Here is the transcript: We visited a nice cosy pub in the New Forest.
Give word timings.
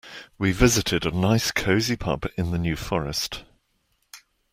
We 0.39 0.51
visited 0.51 1.05
a 1.05 1.11
nice 1.11 1.51
cosy 1.51 1.95
pub 1.95 2.25
in 2.35 2.49
the 2.49 2.57
New 2.57 2.75
Forest. 2.75 3.43